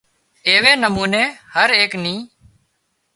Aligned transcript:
ايوي 0.49 0.71
نموني 0.83 1.23
هري 1.53 1.75
ايڪ 1.81 1.93
نِي 2.03 2.15